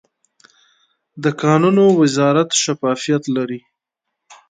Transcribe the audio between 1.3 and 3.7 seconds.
کانونو وزارت شفافیت لري؟